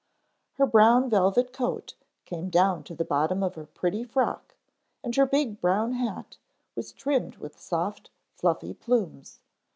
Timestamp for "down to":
2.49-2.95